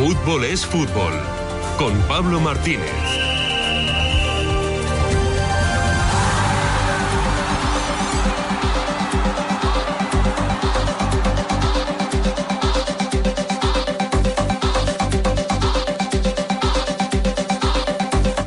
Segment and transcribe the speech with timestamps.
[0.00, 1.12] Fútbol es fútbol.
[1.76, 2.90] Con Pablo Martínez.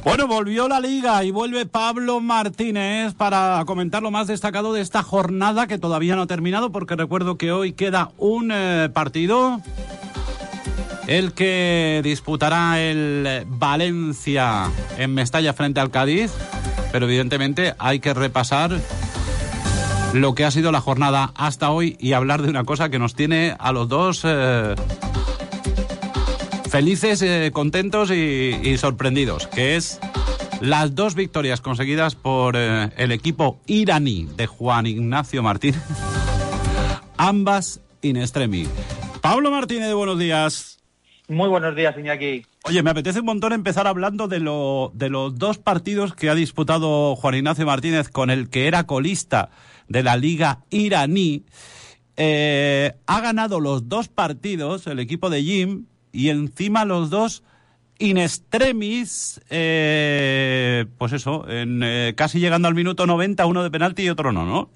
[0.03, 5.03] Bueno, volvió la liga y vuelve Pablo Martínez para comentar lo más destacado de esta
[5.03, 9.61] jornada que todavía no ha terminado porque recuerdo que hoy queda un eh, partido,
[11.07, 16.31] el que disputará el Valencia en Mestalla frente al Cádiz,
[16.91, 18.79] pero evidentemente hay que repasar
[20.13, 23.15] lo que ha sido la jornada hasta hoy y hablar de una cosa que nos
[23.15, 24.75] tiene a los dos eh,
[26.69, 29.99] felices, eh, contentos y, sorprendidos, que es
[30.61, 35.81] las dos victorias conseguidas por eh, el equipo iraní de Juan Ignacio Martínez,
[37.17, 38.69] ambas in extremis.
[39.21, 40.82] Pablo Martínez, buenos días.
[41.29, 42.45] Muy buenos días, Iñaki.
[42.65, 46.35] Oye, me apetece un montón empezar hablando de, lo, de los dos partidos que ha
[46.35, 49.49] disputado Juan Ignacio Martínez con el que era colista
[49.87, 51.45] de la liga iraní.
[52.17, 57.43] Eh, ha ganado los dos partidos el equipo de Jim y encima los dos
[57.99, 64.03] in extremis, eh, pues eso, en, eh, casi llegando al minuto 90, uno de penalti
[64.03, 64.69] y otro no, ¿no?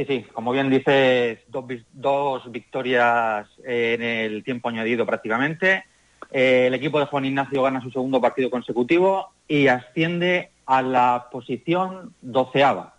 [0.00, 5.84] Sí, sí, como bien dices, dos, vi- dos victorias en el tiempo añadido prácticamente.
[6.30, 11.26] Eh, el equipo de Juan Ignacio gana su segundo partido consecutivo y asciende a la
[11.30, 12.94] posición doceava.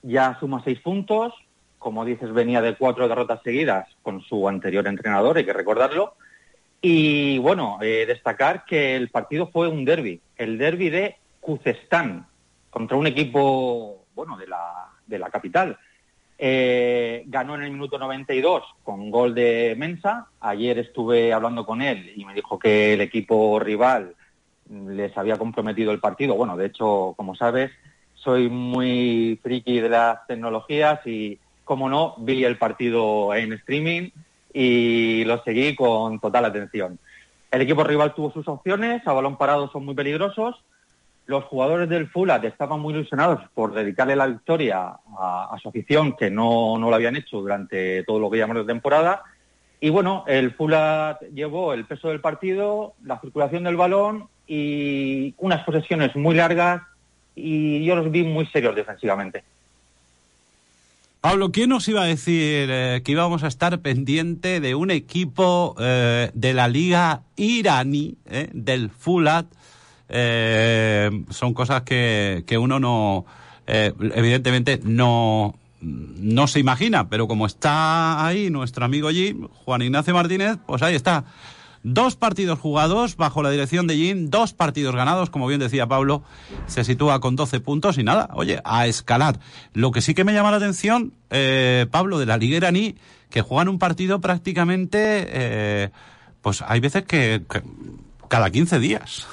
[0.00, 1.34] Ya suma seis puntos,
[1.78, 6.14] como dices, venía de cuatro derrotas seguidas con su anterior entrenador, hay que recordarlo.
[6.80, 12.26] Y bueno, eh, destacar que el partido fue un derby, el derby de Kuzestán,
[12.70, 15.76] contra un equipo, bueno, de la, de la capital.
[16.36, 20.28] Eh, ganó en el minuto 92 con gol de Mensa.
[20.40, 24.14] Ayer estuve hablando con él y me dijo que el equipo rival
[24.68, 26.34] les había comprometido el partido.
[26.34, 27.70] Bueno, de hecho, como sabes,
[28.14, 34.10] soy muy friki de las tecnologías y, como no, vi el partido en streaming
[34.52, 36.98] y lo seguí con total atención.
[37.50, 40.56] El equipo rival tuvo sus opciones, a balón parado son muy peligrosos.
[41.26, 46.30] Los jugadores del Fulat estaban muy ilusionados por dedicarle la victoria a, su afición, que
[46.30, 49.22] no, no lo habían hecho durante todo lo que llamamos de temporada.
[49.80, 55.64] Y bueno, el Fulat llevó el peso del partido, la circulación del balón y unas
[55.64, 56.82] posesiones muy largas
[57.34, 59.44] y yo los vi muy serios defensivamente.
[61.20, 65.74] Pablo, ¿quién nos iba a decir eh, que íbamos a estar pendiente de un equipo
[65.80, 69.46] eh, de la liga iraní, eh, del Fulat?
[70.16, 73.26] Eh, son cosas que, que uno no,
[73.66, 80.14] eh, evidentemente no, no se imagina, pero como está ahí nuestro amigo Jim, Juan Ignacio
[80.14, 81.24] Martínez, pues ahí está.
[81.82, 86.22] Dos partidos jugados bajo la dirección de Jim, dos partidos ganados, como bien decía Pablo,
[86.66, 89.40] se sitúa con 12 puntos y nada, oye, a escalar.
[89.72, 92.94] Lo que sí que me llama la atención, eh, Pablo, de la Liga iraní,
[93.30, 95.90] que juegan un partido prácticamente, eh,
[96.40, 97.62] pues hay veces que, que
[98.28, 99.26] cada 15 días.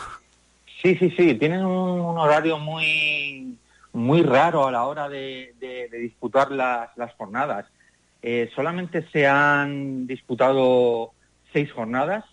[0.81, 3.55] Sí, sí, sí, tienen un, horario muy,
[3.93, 5.53] muy raro a la hora de,
[5.91, 7.67] disputar las, jornadas.
[8.23, 11.11] Eh, solamente se han disputado
[11.53, 12.25] seis jornadas,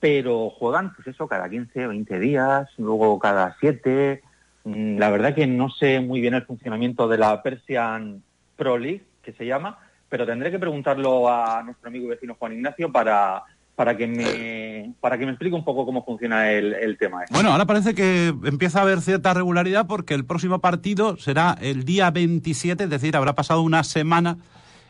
[0.00, 4.22] pero juegan, pues eso, cada 15 o 20 días, luego cada siete.
[4.64, 8.20] Mm, La verdad que no sé muy bien el funcionamiento de la Persian
[8.56, 9.78] Pro League, que se llama,
[10.08, 13.44] pero tendré que preguntarlo a nuestro amigo vecino Juan Ignacio para,
[13.74, 17.24] para, que, me, para que me explique un poco cómo funciona el, el tema.
[17.24, 17.34] este.
[17.34, 21.84] Bueno, ahora parece que empieza a haber cierta regularidad porque el próximo partido será el
[21.84, 24.38] día 27, es decir, habrá pasado una semana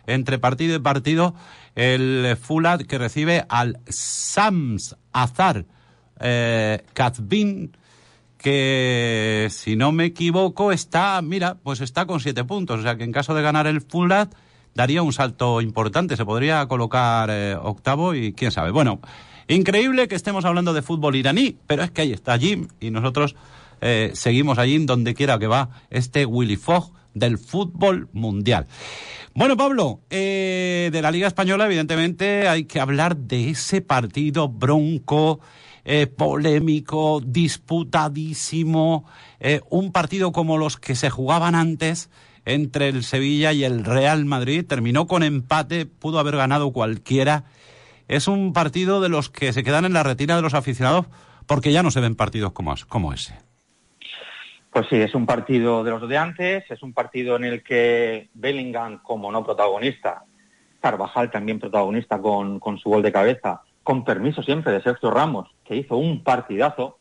[0.07, 1.35] entre partido y partido
[1.75, 5.67] el Fulat que recibe al Sams Azar
[6.19, 7.77] eh, Kazbin
[8.37, 13.05] que si no me equivoco está, mira, pues está con siete puntos, o sea que
[13.05, 14.35] en caso de ganar el Fulat
[14.75, 18.71] daría un salto importante, se podría colocar eh, octavo y quién sabe.
[18.71, 19.01] Bueno,
[19.49, 23.37] increíble que estemos hablando de fútbol iraní, pero es que ahí está Jim y nosotros
[23.81, 28.67] eh, seguimos allí donde quiera que va este Willy Fogg del fútbol mundial.
[29.35, 35.41] Bueno, Pablo, eh, de la Liga Española, evidentemente, hay que hablar de ese partido bronco,
[36.17, 39.07] polémico, disputadísimo,
[39.71, 42.11] un partido como los que se jugaban antes
[42.55, 44.65] entre el Sevilla y el Real Madrid.
[44.67, 47.45] Terminó con empate, pudo haber ganado cualquiera.
[48.09, 51.07] Es un partido de los que se quedan en la retina de los aficionados
[51.47, 53.35] porque ya no se ven partidos como, como ese.
[54.73, 58.29] Pues sí, es un partido de los de antes, es un partido en el que
[58.35, 60.23] Bellingham, como no protagonista,
[60.81, 65.49] Carvajal también protagonista con, con su gol de cabeza, con permiso siempre de Sergio Ramos,
[65.65, 66.99] que hizo un partidazo.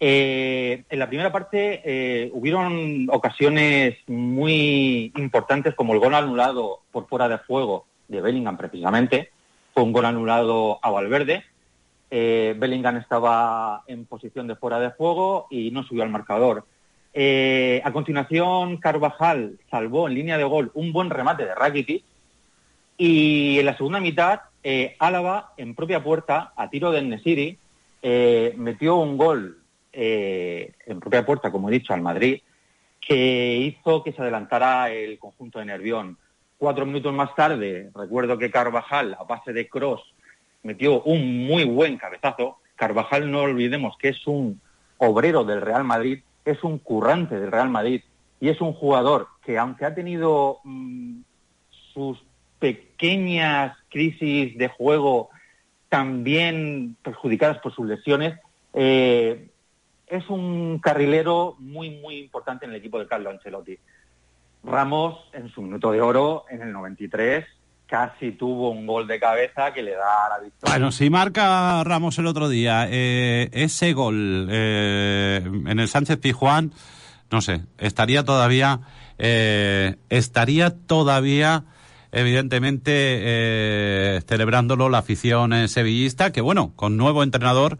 [0.00, 7.08] Eh, en la primera parte eh, hubieron ocasiones muy importantes como el gol anulado por
[7.08, 9.30] fuera de juego de Bellingham precisamente,
[9.72, 11.44] fue un gol anulado a Valverde.
[12.10, 16.64] Eh, Bellingham estaba en posición de fuera de juego y no subió al marcador.
[17.14, 22.04] a continuación, Carvajal salvó en línea de gol un buen remate de Rakitic
[22.96, 27.58] y en la segunda mitad eh, Álava, en propia puerta, a tiro de Nesiri,
[28.02, 29.58] eh, metió un gol
[29.94, 32.40] eh, en propia puerta, como he dicho, al Madrid,
[33.00, 36.18] que hizo que se adelantara el conjunto de Nervión.
[36.58, 40.02] Cuatro minutos más tarde, recuerdo que Carvajal, a base de cross,
[40.62, 42.58] metió un muy buen cabezazo.
[42.76, 44.60] Carvajal, no olvidemos que es un
[44.98, 48.02] obrero del Real Madrid, es un currante del Real Madrid
[48.40, 51.20] y es un jugador que, aunque ha tenido mm,
[51.92, 52.22] sus
[52.58, 55.30] pequeñas crisis de juego
[55.88, 58.38] también perjudicadas por sus lesiones,
[58.72, 59.48] eh,
[60.16, 63.78] es un carrilero muy, muy importante en el equipo de Carlo Ancelotti.
[64.62, 67.44] Ramos, en su minuto de oro, en el 93,
[67.86, 70.74] casi tuvo un gol de cabeza que le da la victoria.
[70.74, 76.72] Bueno, si marca Ramos el otro día eh, ese gol eh, en el Sánchez Pijuán,
[77.30, 78.80] no sé, estaría todavía,
[79.18, 81.64] estaría todavía
[82.14, 87.78] evidentemente eh, celebrándolo la afición eh, sevillista, que bueno, con nuevo entrenador,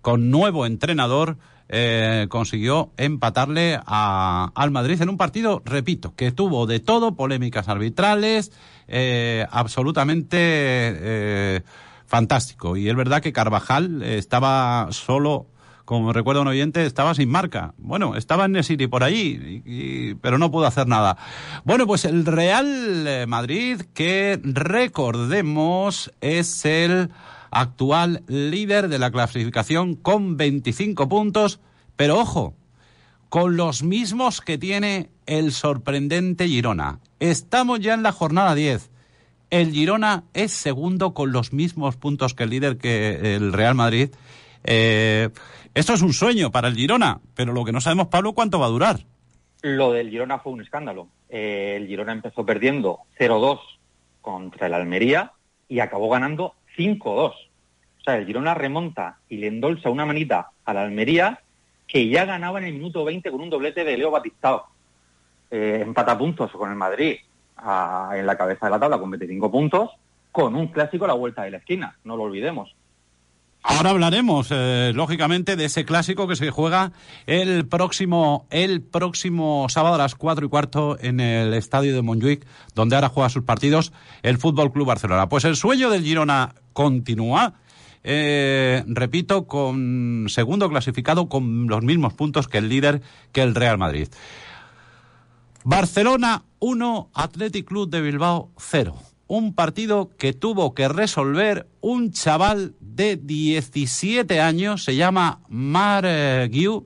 [0.00, 1.36] con nuevo entrenador,
[1.68, 7.68] eh, consiguió empatarle a, al Madrid en un partido, repito, que tuvo de todo, polémicas
[7.68, 8.52] arbitrales,
[8.88, 11.62] eh, absolutamente eh,
[12.06, 12.76] fantástico.
[12.76, 15.46] Y es verdad que Carvajal estaba solo
[15.84, 17.74] como recuerdo un oyente, estaba sin marca.
[17.78, 21.16] Bueno, estaba en Nesiri por allí, pero no pudo hacer nada.
[21.64, 27.10] Bueno, pues el Real eh, Madrid, que recordemos, es el
[27.54, 31.60] actual líder de la clasificación con 25 puntos,
[31.96, 32.54] pero ojo,
[33.28, 37.00] con los mismos que tiene el sorprendente Girona.
[37.20, 38.90] Estamos ya en la jornada 10.
[39.50, 44.10] El Girona es segundo con los mismos puntos que el líder que el Real Madrid.
[44.64, 45.30] Eh,
[45.74, 48.66] esto es un sueño para el Girona, pero lo que no sabemos, Pablo, cuánto va
[48.66, 49.00] a durar.
[49.62, 51.08] Lo del Girona fue un escándalo.
[51.28, 53.58] Eh, el Girona empezó perdiendo 0-2
[54.20, 55.32] contra el Almería
[55.68, 57.06] y acabó ganando 5-2.
[57.06, 57.34] O
[58.04, 61.40] sea, el Girona remonta y le endolza una manita al Almería
[61.86, 64.66] que ya ganaba en el minuto 20 con un doblete de Leo Batistao.
[65.50, 67.16] Eh, empata puntos con el Madrid
[67.56, 69.90] en la cabeza de la tabla con 25 puntos,
[70.32, 72.74] con un clásico a la vuelta de la esquina, no lo olvidemos.
[73.66, 76.92] Ahora hablaremos, eh, lógicamente, de ese clásico que se juega
[77.26, 82.46] el próximo, el próximo sábado a las cuatro y cuarto en el estadio de Montjuic,
[82.74, 85.30] donde ahora juega sus partidos el Fútbol Club Barcelona.
[85.30, 87.54] Pues el sueño del Girona continúa.
[88.02, 93.00] Eh, repito, con segundo clasificado con los mismos puntos que el líder,
[93.32, 94.08] que el Real Madrid.
[95.64, 98.94] Barcelona 1, Athletic Club de Bilbao 0
[99.34, 106.06] un partido que tuvo que resolver un chaval de 17 años, se llama Mar
[106.48, 106.84] Guiu,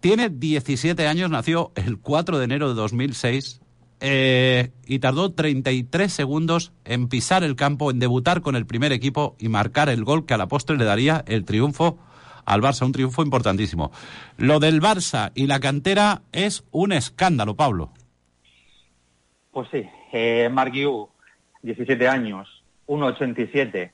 [0.00, 3.60] tiene 17 años, nació el 4 de enero de 2006
[4.00, 9.36] eh, y tardó 33 segundos en pisar el campo, en debutar con el primer equipo
[9.38, 11.96] y marcar el gol que a la postre le daría el triunfo
[12.44, 13.92] al Barça, un triunfo importantísimo.
[14.36, 17.92] Lo del Barça y la cantera es un escándalo, Pablo.
[19.52, 20.50] Pues sí, eh,
[21.62, 23.90] 17 años, 1,87,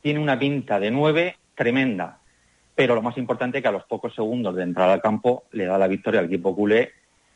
[0.00, 2.18] tiene una pinta de 9 tremenda,
[2.74, 5.64] pero lo más importante es que a los pocos segundos de entrar al campo le
[5.64, 6.92] da la victoria al equipo culé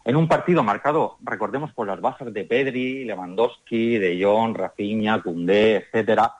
[0.09, 5.77] en un partido marcado, recordemos, por las bajas de Pedri, Lewandowski, De Jong, Rafinha, Koundé,
[5.77, 6.33] etcétera.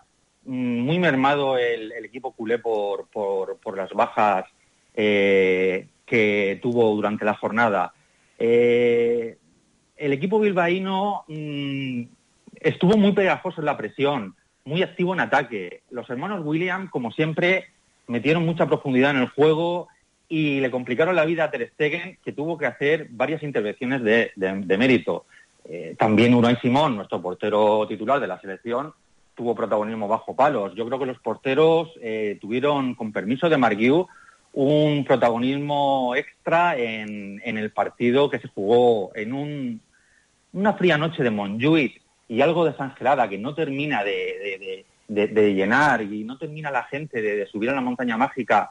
[0.45, 4.47] Mm, muy mermado el, equipo culé por, por, las bajas
[4.95, 7.93] eh, que tuvo durante la jornada.
[8.39, 9.37] Eh,
[9.99, 12.03] el equipo bilbaíno mm,
[12.61, 15.83] estuvo muy pegajoso en la presión, muy activo en ataque.
[15.91, 17.67] Los hermanos William, como siempre,
[18.07, 19.89] metieron mucha profundidad en el juego
[20.29, 24.33] y le complicaron la vida a Ter Stegen, que tuvo que hacer varias intervenciones de,
[24.79, 25.25] mérito.
[25.65, 28.93] Eh, también Unai Simón, nuestro portero titular de la selección,
[29.35, 30.75] tuvo protagonismo bajo palos.
[30.75, 34.07] Yo creo que los porteros eh, tuvieron, con permiso de Marguiu,
[34.53, 39.81] un protagonismo extra en, en, el partido que se jugó en un
[40.53, 46.39] una fría noche de Montjuic y algo desangelada que no termina de, llenar y no
[46.39, 48.71] termina la gente de, subir a la montaña mágica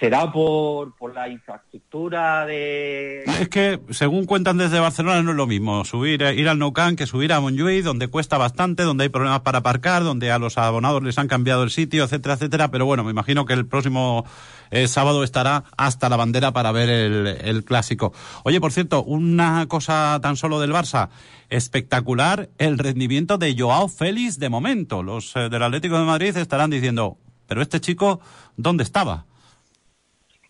[0.00, 3.22] será por, por la infraestructura de...
[3.24, 6.72] Es que, según cuentan desde Barcelona, no es lo mismo subir, eh, ir al Nou
[6.72, 10.38] Camp que subir a Montjuïc, donde cuesta bastante, donde hay problemas para aparcar, donde a
[10.38, 12.70] los abonados les han cambiado el sitio, etcétera, etcétera.
[12.72, 14.24] Pero bueno, me imagino que el próximo
[14.72, 18.12] eh, sábado estará hasta la bandera para ver el, el clásico.
[18.42, 21.10] Oye, por cierto, una cosa tan solo del Barça.
[21.48, 25.04] Espectacular el rendimiento de Joao Félix de momento.
[25.04, 28.18] Los eh, del Atlético de Madrid estarán diciendo, pero este chico,
[28.56, 29.26] ¿dónde estaba?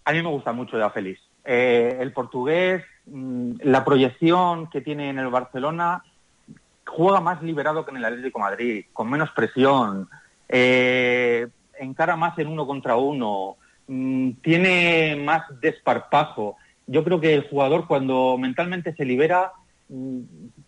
[0.05, 1.21] A mí me gusta mucho ya Félix.
[1.45, 6.03] Eh, el portugués, mm, la proyección que tiene en el Barcelona,
[6.87, 10.09] juega más liberado que en el Atlético Madrid, con menos presión,
[10.49, 13.57] eh, encara más en uno contra uno,
[13.89, 16.57] mm, tiene más desparpajo.
[16.87, 19.53] Yo creo que el jugador cuando mentalmente se libera
[19.89, 20.21] mm,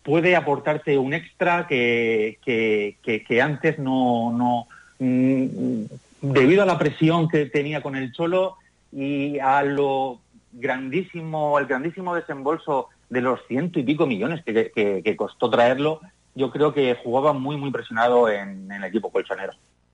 [0.02, 4.66] puede aportarte un extra que, que, antes no,
[4.98, 8.56] debido a la presión que tenía con el Cholo
[8.92, 10.20] y a lo
[10.52, 16.00] grandísimo, el grandísimo desembolso de los ciento y pico millones que, que- costó traerlo,
[16.34, 19.52] yo creo que jugaba muy, muy presionado en, el equipo colchonero.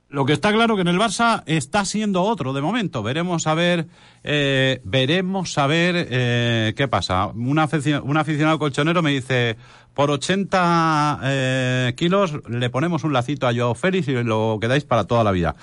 [0.08, 3.02] Lo que está claro que en el Barça está siendo otro de momento.
[3.02, 3.87] Veremos a ver,
[4.25, 7.28] eh, veremos a ver eh, qué pasa.
[7.28, 9.56] Un, afici- un aficionado colchonero me dice,
[9.94, 15.04] por 80 eh, kilos le ponemos un lacito a Joao Félix y lo quedáis para
[15.04, 15.54] toda la vida.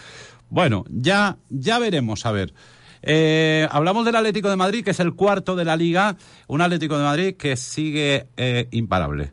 [0.49, 2.53] Bueno, ya, ya veremos a ver.
[3.01, 6.97] Eh, hablamos del Atlético de Madrid, que es el cuarto de la liga, un Atlético
[6.97, 9.31] de Madrid que sigue eh, imparable.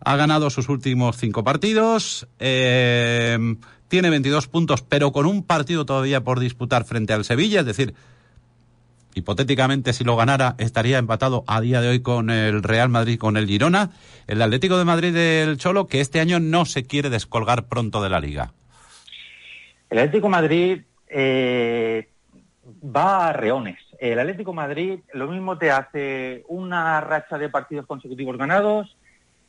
[0.00, 3.38] Ha ganado sus últimos cinco partidos, eh,
[3.88, 7.94] tiene 22 puntos, pero con un partido todavía por disputar frente al Sevilla, es decir,
[9.14, 13.36] hipotéticamente si lo ganara estaría empatado a día de hoy con el Real Madrid, con
[13.36, 13.90] el Girona,
[14.26, 18.10] el Atlético de Madrid del Cholo, que este año no se quiere descolgar pronto de
[18.10, 18.54] la liga.
[19.90, 20.82] El Atlético de Madrid
[22.64, 23.78] va a reones.
[23.98, 28.96] El Atlético Madrid lo mismo te hace una racha de partidos consecutivos ganados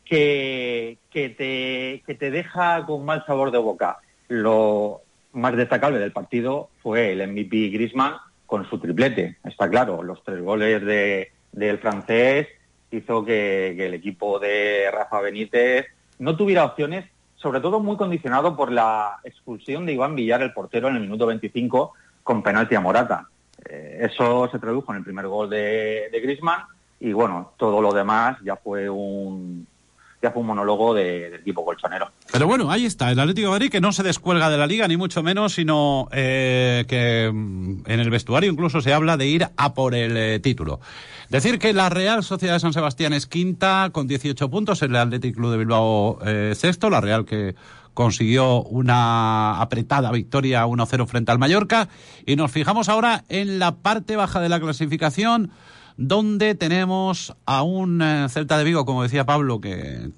[0.06, 3.98] que, que, te, que te deja con mal sabor de boca.
[4.28, 5.02] Lo
[5.34, 9.38] más destacable del partido fue el MVP Griezmann con su triplete.
[9.44, 12.48] Está claro, los tres goles de, del francés
[12.92, 15.88] hizo que, que el equipo de Rafa Benítez
[16.20, 17.06] no tuviera opciones,
[17.36, 21.26] sobre todo muy condicionado por la expulsión de Iván Villar, el portero, en el minuto
[21.26, 21.94] 25
[22.24, 23.28] con penalti a Morata.
[23.70, 26.62] Eh, eso se tradujo en el primer gol de, de Griezmann
[27.00, 29.68] y bueno, todo lo demás ya fue un
[30.22, 32.08] ya fue un monólogo de- del equipo colchonero.
[32.32, 34.88] Pero bueno, ahí está, el Atlético de Madrid que no se descuelga de la liga,
[34.88, 39.48] ni mucho menos, sino eh, que mm, en el vestuario incluso se habla de ir
[39.58, 40.80] a por el eh, título.
[41.30, 45.52] Decir que la Real Sociedad de San Sebastián es quinta con 18 puntos, el Atlético
[45.52, 47.56] de Bilbao eh, sexto, la Real que
[47.94, 51.90] consiguió una apretada victoria 1-0 frente al Mallorca.
[52.26, 55.52] Y nos fijamos ahora en la parte baja de la clasificación,
[55.98, 60.10] donde tenemos a un eh, Celta de Vigo, como decía Pablo, que,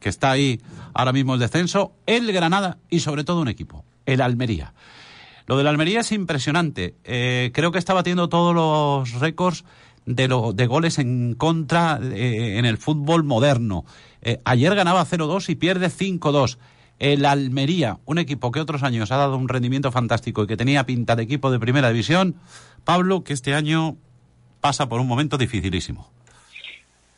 [0.00, 0.60] que está ahí
[0.94, 4.72] ahora mismo el descenso, el Granada y sobre todo un equipo, el Almería.
[5.46, 6.94] Lo del Almería es impresionante.
[7.04, 9.64] Eh, creo que está batiendo todos los récords
[10.06, 13.84] de, lo, de goles en contra eh, en el fútbol moderno.
[14.44, 16.58] Ayer ganaba 0-2 y pierde 5-2.
[17.00, 20.84] El Almería, un equipo que otros años ha dado un rendimiento fantástico y que tenía
[20.84, 22.36] pinta de equipo de primera división,
[22.84, 23.96] Pablo, que este año
[24.60, 26.10] pasa por un momento dificilísimo.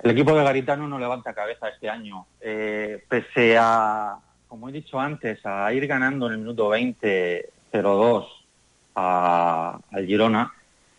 [0.03, 2.27] El equipo de Garitano no levanta cabeza este año.
[2.41, 4.17] Eh, pese a,
[4.49, 8.27] como he dicho antes, a ir ganando en el minuto 20 0-2
[8.95, 10.53] a- al Girona,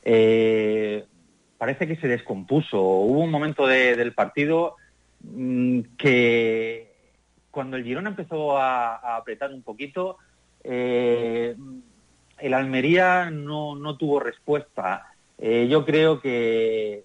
[0.03, 1.05] eh,
[1.57, 2.81] parece que se descompuso.
[2.81, 4.75] Hubo un momento de- del partido
[5.21, 6.92] mm, que
[7.53, 10.17] cuando el Girona empezó a, apretar un poquito,
[10.63, 11.55] eh,
[12.39, 15.13] el Almería no, no tuvo respuesta.
[15.37, 17.03] Eh, yo creo que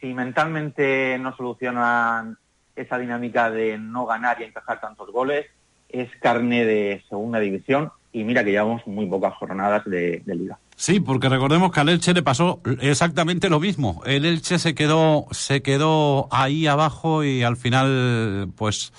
[0.00, 2.38] si mentalmente no solucionan
[2.74, 5.44] esa dinámica de no ganar y encajar tantos goles,
[5.90, 10.58] es carne de segunda división y mira que llevamos muy pocas jornadas de, de liga.
[10.74, 14.00] Sí, porque recordemos que al Elche le pasó exactamente lo mismo.
[14.06, 18.90] El Elche se quedó, se quedó ahí abajo y al final, pues,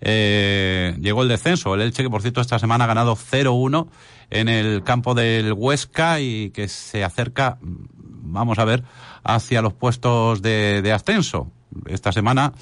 [0.00, 1.74] eh, llegó el descenso.
[1.74, 3.88] El Elche, que por cierto esta semana ha ganado 0-1
[4.30, 8.84] en el campo del Huesca y que se acerca, vamos a ver,
[9.22, 11.50] hacia los puestos de, de ascenso.
[11.86, 12.52] Esta semana,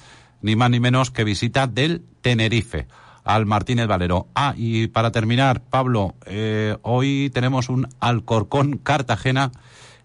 [0.40, 2.86] ni más ni menos que visita del Tenerife
[3.24, 4.28] al Martínez Valero.
[4.34, 9.52] Ah, y para terminar, Pablo, eh, hoy tenemos un Alcorcón Cartagena.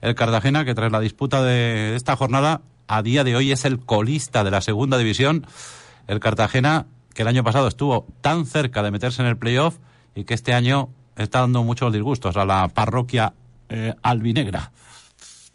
[0.01, 3.79] El Cartagena que tras la disputa de esta jornada, a día de hoy es el
[3.79, 5.47] colista de la segunda división.
[6.07, 6.85] El Cartagena
[7.17, 9.79] que el año pasado estuvo tan cerca de meterse en el playoff
[10.13, 13.33] y que este año está dando muchos disgustos a la parroquia
[13.69, 14.71] eh, albinegra.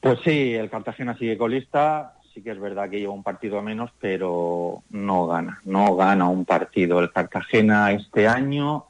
[0.00, 3.92] Pues sí, el Cartagena sigue colista, sí que es verdad que lleva un partido menos,
[4.00, 6.98] pero no gana, no gana un partido.
[6.98, 8.86] El Cartagena este año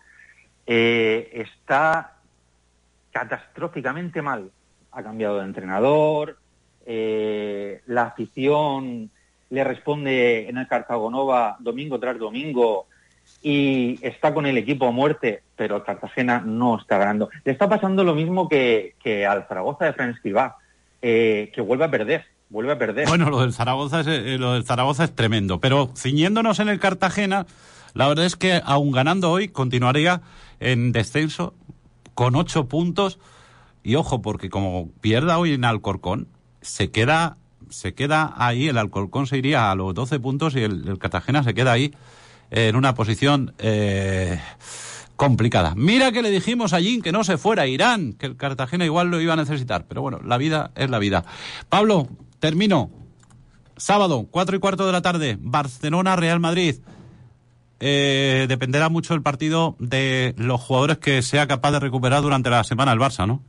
[0.67, 2.15] eh, está
[3.11, 4.51] catastróficamente mal.
[4.93, 6.39] Ha cambiado de entrenador,
[6.87, 9.11] eh, la afición
[9.53, 12.87] le responde en el Cartagonova domingo tras domingo
[13.43, 17.29] y está con el equipo a muerte, pero el Cartagena no está ganando.
[17.45, 18.95] Le está pasando lo mismo que,
[19.29, 20.19] al Zaragoza de Fran
[21.03, 23.07] eh, que vuelve a perder, vuelve a perder.
[23.07, 26.81] Bueno, lo del Zaragoza es, eh, lo del Zaragoza es tremendo, pero ciñéndonos en el
[26.81, 27.45] Cartagena,
[27.93, 30.23] la verdad es que aún ganando hoy continuaría
[30.61, 31.53] en descenso
[32.15, 33.19] con ocho puntos
[33.83, 36.29] y ojo porque como pierda hoy en Alcorcón
[36.63, 37.37] se queda
[37.73, 41.55] se queda ahí el Alcorcón se iría a los 12 puntos y el, Cartagena se
[41.55, 41.95] queda ahí
[42.51, 44.41] en una posición eh,
[45.17, 45.75] complicada.
[45.77, 49.11] Mira que le dijimos allí que no se fuera a Irán, que el Cartagena igual
[49.11, 51.25] lo iba a necesitar, pero bueno, la vida es la vida.
[51.69, 52.09] Pablo,
[52.41, 52.91] termino.
[53.77, 56.77] Sábado, cuatro y cuarto de la tarde, Barcelona, Real Madrid.
[57.81, 62.63] Eh, dependerá mucho el partido de los jugadores que sea capaz de recuperar durante la
[62.63, 63.43] semana el Barça, ¿no?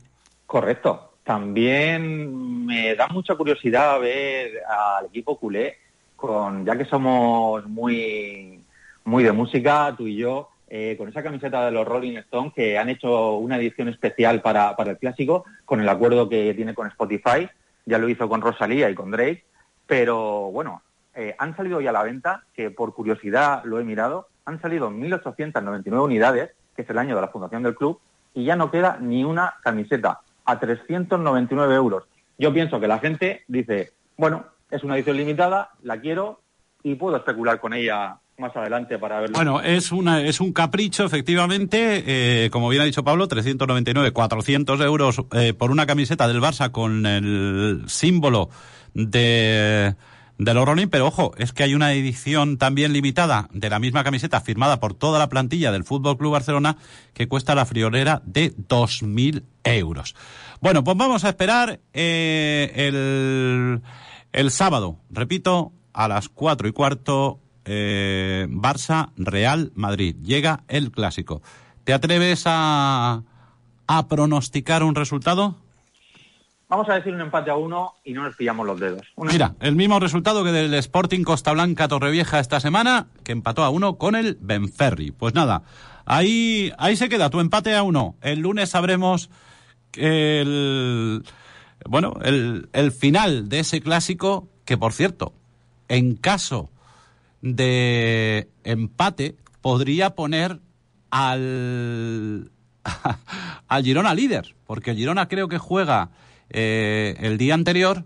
[0.46, 1.13] Correcto.
[1.24, 5.78] También me da mucha curiosidad ver al equipo culé,
[6.14, 8.62] con ya que somos muy,
[9.04, 12.78] muy de música, tú y yo, eh, con esa camiseta de los Rolling Stones que
[12.78, 16.88] han hecho una edición especial para, para el clásico, con el acuerdo que tiene con
[16.88, 17.48] Spotify,
[17.86, 19.44] ya lo hizo con Rosalía y con Drake,
[19.86, 20.82] pero bueno,
[21.14, 24.90] eh, han salido ya a la venta, que por curiosidad lo he mirado, han salido
[24.90, 28.00] 1.899 unidades, que es el año de la fundación del club,
[28.34, 32.04] y ya no queda ni una camiseta, a 399 euros.
[32.38, 36.40] Yo pienso que la gente dice, bueno, es una edición limitada, la quiero
[36.82, 39.36] y puedo especular con ella más adelante para verlo.
[39.36, 42.02] Bueno, es, una, es un capricho, efectivamente,
[42.44, 46.72] eh, como bien ha dicho Pablo, 399, 400 euros eh, por una camiseta del Barça
[46.72, 48.50] con el símbolo
[48.92, 49.94] de,
[50.38, 54.02] de los Rolling, pero ojo, es que hay una edición también limitada de la misma
[54.02, 56.76] camiseta firmada por toda la plantilla del Fútbol Club Barcelona
[57.12, 60.14] que cuesta la friolera de 2.000 euros.
[60.60, 63.82] Bueno, pues vamos a esperar eh, el,
[64.32, 70.16] el sábado, repito, a las cuatro y cuarto eh, Barça Real Madrid.
[70.22, 71.42] Llega el clásico.
[71.84, 73.22] ¿Te atreves a,
[73.86, 75.56] a pronosticar un resultado?
[76.68, 79.02] Vamos a decir un empate a uno y no nos pillamos los dedos.
[79.16, 83.70] Mira, el mismo resultado que del Sporting Costa Blanca Torrevieja esta semana, que empató a
[83.70, 85.10] uno con el Benferri.
[85.10, 85.62] Pues nada,
[86.06, 88.16] ahí, ahí se queda tu empate a uno.
[88.22, 89.30] El lunes sabremos
[89.92, 91.22] el,
[91.86, 95.34] bueno, el, el final de ese clásico, que por cierto,
[95.88, 96.70] en caso
[97.42, 100.60] de empate podría poner
[101.10, 102.50] al,
[103.68, 106.10] al Girona líder, porque el Girona creo que juega
[106.50, 108.04] eh, el día anterior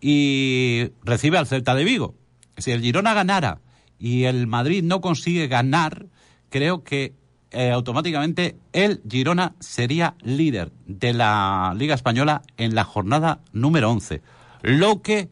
[0.00, 2.14] y recibe al Celta de Vigo.
[2.56, 3.60] Si el Girona ganara
[3.98, 6.06] y el Madrid no consigue ganar,
[6.50, 7.14] creo que
[7.50, 14.22] eh, automáticamente el Girona sería líder de la Liga Española en la jornada número 11.
[14.62, 15.28] Lo que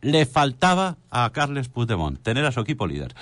[0.00, 3.14] le faltaba a Carles Puigdemont, tener a su equipo líder.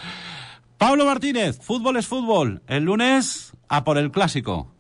[0.78, 2.62] Pablo Martínez, fútbol es fútbol.
[2.66, 4.75] El lunes a por el clásico.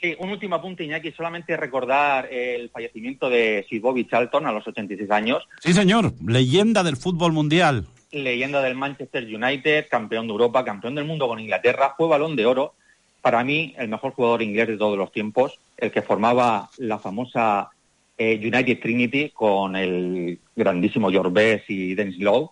[0.00, 4.66] Sí, un último apunte, Iñaki, solamente recordar el fallecimiento de Sir Bobby Charlton a los
[4.66, 5.46] 86 años.
[5.60, 7.86] Sí, señor, leyenda del fútbol mundial.
[8.10, 12.46] Leyenda del Manchester United, campeón de Europa, campeón del mundo con Inglaterra, fue balón de
[12.46, 12.74] oro.
[13.20, 17.68] Para mí, el mejor jugador inglés de todos los tiempos, el que formaba la famosa
[18.16, 22.50] eh, United Trinity con el grandísimo George Best y Dennis Lowe.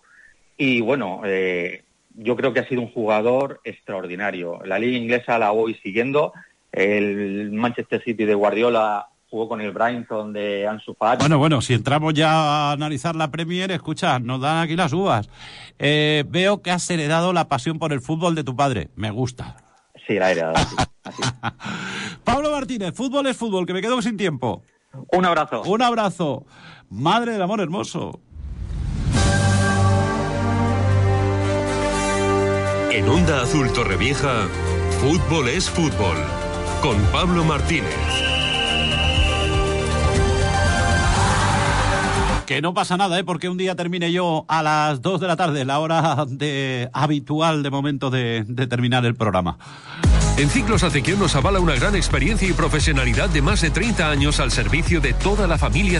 [0.55, 1.83] Y bueno, eh,
[2.15, 4.59] yo creo que ha sido un jugador extraordinario.
[4.65, 6.33] La liga inglesa la voy siguiendo.
[6.71, 11.23] El Manchester City de Guardiola jugó con el Brighton de Ansu Fati.
[11.23, 15.29] Bueno, bueno, si entramos ya a analizar la Premier, escucha, nos dan aquí las uvas.
[15.77, 18.89] Eh, veo que has heredado la pasión por el fútbol de tu padre.
[18.95, 19.57] Me gusta.
[20.07, 20.55] Sí, la he heredado.
[22.23, 24.63] Pablo Martínez, fútbol es fútbol, que me quedo sin tiempo.
[25.11, 25.61] Un abrazo.
[25.63, 26.45] Un abrazo.
[26.89, 28.19] Madre del amor hermoso.
[32.91, 34.47] En Onda Azul Torrevieja,
[34.99, 36.17] fútbol es fútbol.
[36.81, 37.93] Con Pablo Martínez.
[42.45, 43.23] Que no pasa nada, ¿eh?
[43.23, 47.63] porque un día termine yo a las 2 de la tarde, la hora de, habitual
[47.63, 49.57] de momento de, de terminar el programa.
[50.37, 54.39] En Ciclos Acequión nos avala una gran experiencia y profesionalidad de más de 30 años
[54.39, 55.97] al servicio de toda la familia.